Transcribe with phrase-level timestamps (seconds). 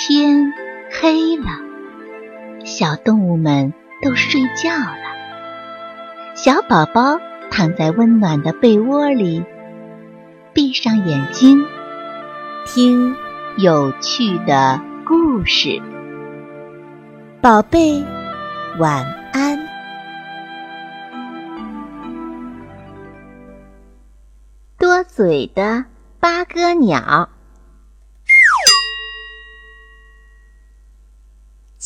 [0.00, 0.52] 天
[0.92, 1.46] 黑了，
[2.64, 6.36] 小动物们都睡觉了。
[6.36, 7.18] 小宝宝
[7.50, 9.44] 躺在温暖的被窝里，
[10.52, 11.66] 闭上眼睛，
[12.64, 13.16] 听
[13.56, 15.82] 有趣的故事。
[17.40, 18.00] 宝贝，
[18.78, 19.58] 晚安。
[24.78, 25.86] 多嘴的
[26.20, 27.28] 八哥鸟。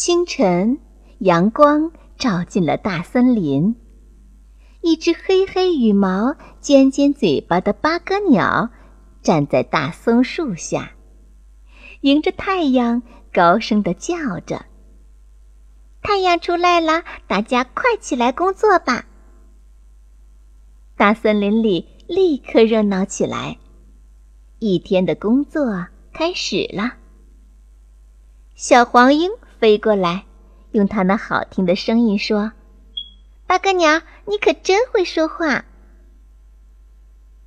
[0.05, 0.81] 清晨，
[1.19, 3.77] 阳光照进了大森林。
[4.81, 8.71] 一只黑黑羽毛、尖尖嘴巴的八哥鸟
[9.23, 10.95] 站在大松树下，
[12.01, 14.67] 迎着太阳高声的叫着
[16.03, 19.07] ：“太阳出来了，大家快起来工作吧！”
[20.99, 23.57] 大森林里立刻热闹起来，
[24.59, 26.95] 一天的工作开始了。
[28.57, 29.31] 小黄莺。
[29.63, 30.25] 飞过来，
[30.73, 32.51] 用它那好听的声音说
[33.47, 35.65] ：“八哥鸟，你可真会说话。”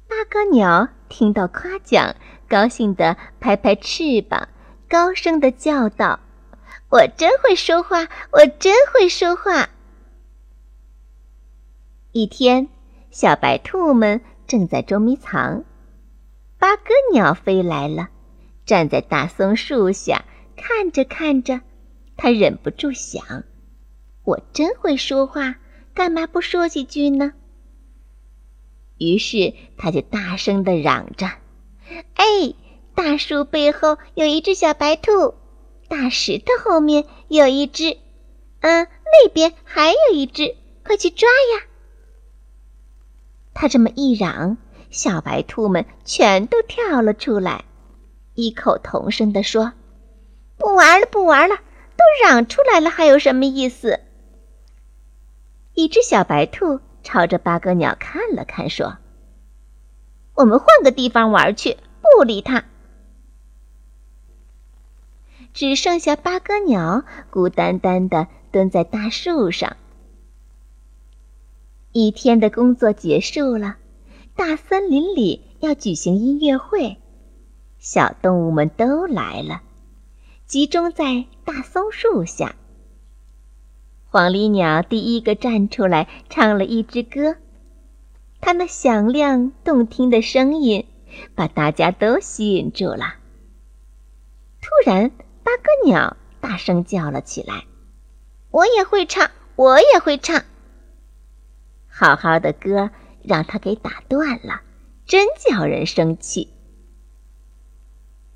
[0.08, 2.16] 八哥鸟听到夸奖，
[2.48, 4.48] 高兴地拍拍翅膀，
[4.88, 6.22] 高声地叫道
[6.88, 9.68] ：“我真会说话，我真会说话。”
[12.14, 12.70] 一天，
[13.12, 15.66] 小白兔们正在捉迷藏，
[16.58, 18.08] 八哥鸟飞来了，
[18.66, 20.24] 站在大松树下，
[20.56, 21.60] 看着看着。
[22.18, 23.44] 他忍不住想
[24.24, 25.56] ：“我真会说话，
[25.94, 27.34] 干嘛不说几句呢？”
[28.98, 31.28] 于是他就大声的嚷着
[32.16, 32.54] ：“哎，
[32.96, 35.34] 大树背后有一只小白兔，
[35.90, 37.98] 大石头后面有一只，
[38.62, 40.56] 嗯，那边还有一只，
[40.86, 41.66] 快去抓呀！”
[43.54, 44.58] 他这么一嚷，
[44.90, 47.66] 小白兔们全都跳了出来，
[48.34, 49.74] 异口同声地说
[50.58, 51.58] ：“不玩了，不玩了！”
[51.98, 54.00] 都嚷出来了，还有什么意思？
[55.74, 58.98] 一只小白兔朝着八哥鸟看了看，说
[60.36, 62.66] ：“我们换个地方玩去，不理它。”
[65.54, 69.78] 只剩下八哥鸟孤单单的蹲在大树上。
[71.94, 73.78] 一天的工作结束了，
[74.36, 76.98] 大森林里要举行音乐会，
[77.80, 79.62] 小动物们都来了。
[80.48, 82.56] 集中在大松树下，
[84.06, 87.38] 黄鹂鸟第一个站出来唱了一支歌。
[88.42, 90.86] 它那响亮动听的声音
[91.34, 93.16] 把大家都吸引住了。
[94.62, 95.10] 突然，
[95.42, 97.66] 八哥鸟大声叫了起来
[98.52, 100.44] ：“我也会唱，我也会唱！”
[101.90, 102.92] 好好的歌
[103.24, 104.62] 让他给打断了，
[105.08, 106.54] 真叫人生气。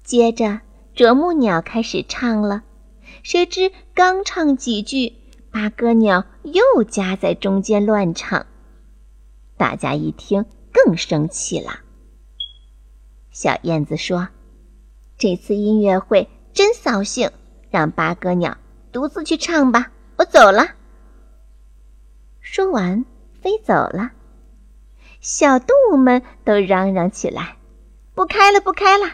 [0.04, 0.62] 接着。
[0.96, 2.64] 啄木鸟开始唱了，
[3.24, 5.14] 谁知刚唱几句，
[5.52, 8.46] 八哥鸟又夹在中间乱唱。
[9.56, 11.80] 大家一听更生气了。
[13.32, 14.28] 小燕子说
[15.18, 17.32] ：“这次音乐会真扫兴，
[17.70, 18.58] 让八哥鸟
[18.92, 20.72] 独自去唱吧，我走了。”
[22.42, 23.06] 说完
[23.42, 24.12] 飞走了。
[25.22, 27.58] 小动物们都嚷嚷起来
[28.16, 29.06] ：“不开了，不开了！”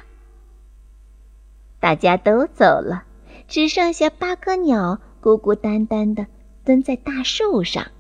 [1.86, 3.04] 大家都走了，
[3.48, 6.26] 只剩下八哥鸟孤孤单单的
[6.64, 7.92] 蹲在大树上。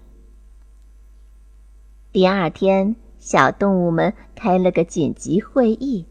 [2.12, 6.07] 第二天，小动物们开了个紧急会议，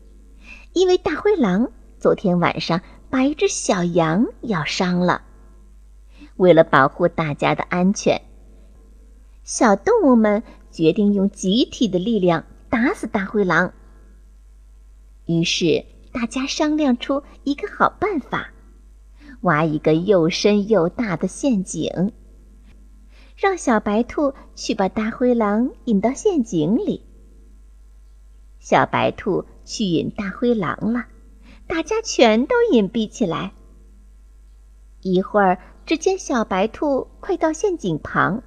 [0.72, 2.80] 因为大灰狼昨天晚上
[3.10, 5.22] 把一只小羊咬伤了。
[6.36, 8.22] 为了保护大家的安全，
[9.42, 13.72] 小动物们决定用集体的力量打死大灰狼。
[15.26, 15.86] 于是。
[16.14, 18.52] 大家商量出一个好办法，
[19.40, 22.12] 挖一个又深又大的陷阱，
[23.36, 27.04] 让小白兔去把大灰狼引到陷阱里。
[28.60, 31.06] 小白兔去引大灰狼了，
[31.66, 33.52] 大家全都隐蔽起来。
[35.02, 38.44] 一会儿，只见小白兔快到陷阱旁，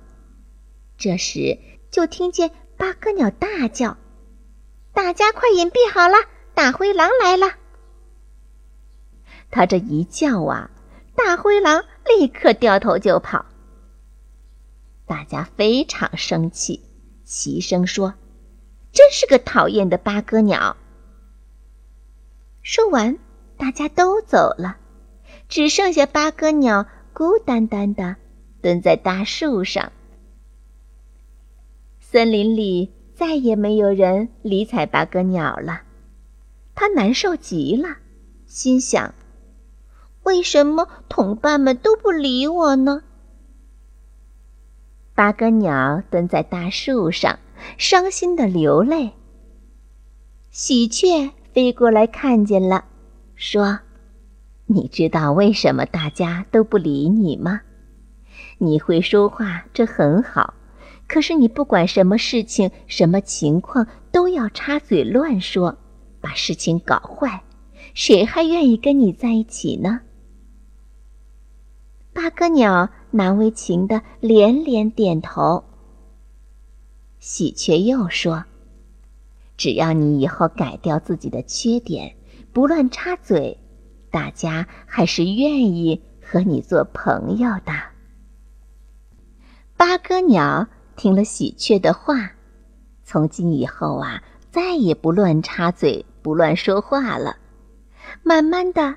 [0.98, 1.60] 这时
[1.92, 3.98] 就听见八哥鸟大叫
[4.94, 6.16] ：“大家快隐蔽好了！”
[6.58, 7.54] 大灰狼来了！
[9.52, 10.72] 他这一叫啊，
[11.14, 13.46] 大灰狼立刻掉头就跑。
[15.06, 16.82] 大家非常生气，
[17.24, 18.16] 齐声说
[18.92, 20.76] ：“真是个讨厌的八哥鸟！”
[22.64, 23.20] 说完，
[23.56, 24.78] 大家都走了，
[25.48, 28.16] 只剩下八哥鸟孤单单的
[28.64, 29.92] 蹲在大树上。
[32.00, 35.84] 森林里再也没有人理睬八哥鸟了。
[36.80, 37.98] 他难受极了，
[38.46, 39.16] 心想
[40.22, 43.02] ：“为什么同伴们都不理我呢？
[45.16, 47.40] 八哥鸟蹲在大树上，
[47.80, 49.14] 伤心的流泪。
[50.52, 52.86] 喜鹊飞过来看见了，
[53.36, 53.80] 说
[54.68, 57.62] ：“你知道为什么大家都不理你吗？
[58.60, 60.54] 你会说话，这很好，
[61.08, 65.80] 可是你不管什么事情、什么情况，都要插嘴乱说，
[66.28, 67.42] 把事情搞坏，
[67.94, 70.02] 谁还愿意跟你在一起呢？”
[72.12, 75.64] 八哥鸟难为情的连连点头。
[77.18, 78.44] 喜鹊又说
[79.56, 82.18] ：“只要你以后改掉自己的缺点，
[82.52, 83.58] 不乱插嘴，
[84.12, 87.72] 大家还是愿意和你做朋友的。”
[89.78, 92.34] 八哥鸟听了喜鹊的话，
[93.06, 94.22] 从今以后啊，
[94.52, 97.38] 再也不乱插嘴，不乱说话了。
[98.22, 98.94] 慢慢的，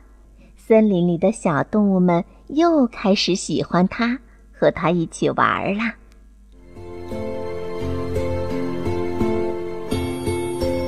[0.57, 2.25] 森林里的小动物们。
[2.49, 4.19] 又开始喜欢他，
[4.51, 5.85] 和他一起玩了。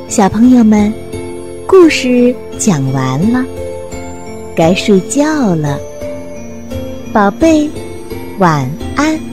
[0.09, 0.93] 小朋友们，
[1.69, 3.45] 故事讲完了，
[4.57, 5.79] 该睡觉了，
[7.13, 7.71] 宝贝，
[8.41, 9.32] 晚安。